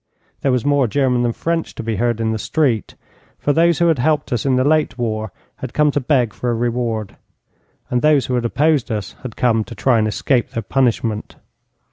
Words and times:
There 0.41 0.51
was 0.51 0.65
more 0.65 0.87
German 0.87 1.21
than 1.21 1.31
French 1.31 1.75
to 1.75 1.83
be 1.83 1.97
heard 1.97 2.19
in 2.19 2.31
the 2.31 2.39
street, 2.39 2.95
for 3.37 3.53
those 3.53 3.77
who 3.77 3.87
had 3.87 3.99
helped 3.99 4.33
us 4.33 4.47
in 4.47 4.55
the 4.55 4.63
late 4.63 4.97
war 4.97 5.31
had 5.57 5.75
come 5.75 5.91
to 5.91 5.99
beg 5.99 6.33
for 6.33 6.49
a 6.49 6.55
reward, 6.55 7.17
and 7.91 8.01
those 8.01 8.25
who 8.25 8.33
had 8.33 8.43
opposed 8.45 8.89
us 8.91 9.13
had 9.21 9.35
come 9.35 9.63
to 9.63 9.75
try 9.75 9.99
and 9.99 10.07
escape 10.07 10.49
their 10.49 10.63
punishment. 10.63 11.35